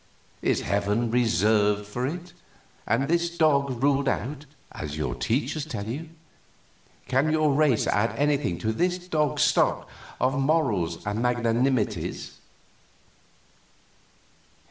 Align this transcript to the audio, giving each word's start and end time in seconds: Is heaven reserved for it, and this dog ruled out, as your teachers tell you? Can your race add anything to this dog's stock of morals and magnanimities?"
Is 0.41 0.61
heaven 0.61 1.11
reserved 1.11 1.85
for 1.85 2.07
it, 2.07 2.33
and 2.87 3.07
this 3.07 3.37
dog 3.37 3.83
ruled 3.83 4.07
out, 4.09 4.47
as 4.71 4.97
your 4.97 5.13
teachers 5.13 5.63
tell 5.63 5.85
you? 5.85 6.09
Can 7.07 7.31
your 7.31 7.53
race 7.53 7.85
add 7.85 8.17
anything 8.17 8.57
to 8.61 8.73
this 8.73 8.97
dog's 8.97 9.43
stock 9.43 9.87
of 10.19 10.39
morals 10.39 11.05
and 11.05 11.21
magnanimities?" 11.21 12.39